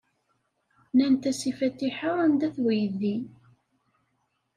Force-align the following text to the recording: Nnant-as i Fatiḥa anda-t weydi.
Nnant-as 0.89 1.41
i 1.49 1.51
Fatiḥa 1.59 2.11
anda-t 2.25 2.57
weydi. 2.63 3.15